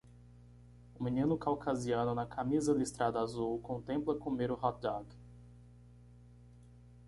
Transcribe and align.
O 0.99 1.03
menino 1.03 1.37
caucasiano 1.37 2.15
na 2.15 2.25
camisa 2.25 2.73
listrada 2.73 3.21
azul 3.21 3.59
contempla 3.61 4.17
comer 4.17 4.49
o 4.49 4.55
hotdog. 4.59 5.05